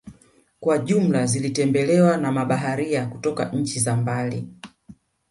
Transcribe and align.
Kwa 0.59 0.77
jumla 0.77 1.25
zilitembelewa 1.25 2.17
na 2.17 2.31
mabaharia 2.31 3.05
kutoka 3.05 3.45
nchi 3.51 3.79
za 3.79 3.95
mbali 3.95 4.47